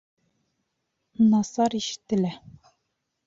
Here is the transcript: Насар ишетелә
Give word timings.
Насар 1.33 1.75
ишетелә 1.81 2.31